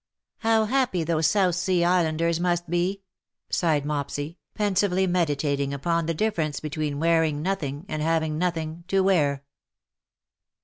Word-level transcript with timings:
"How 0.39 0.65
happy 0.65 1.03
those 1.03 1.27
South 1.27 1.53
Sea 1.53 1.83
Islanders 1.83 2.39
must 2.39 2.67
be/'' 2.67 3.01
sighed 3.51 3.85
Mopsy, 3.85 4.39
pensively 4.55 5.05
meditating 5.05 5.75
upon 5.75 6.07
the 6.07 6.15
differ 6.15 6.41
ence 6.41 6.59
between 6.59 6.97
wearing 6.99 7.43
nothing, 7.43 7.85
and 7.87 8.01
having 8.01 8.39
nothing 8.39 8.83
to 8.87 9.01
wear. 9.03 9.43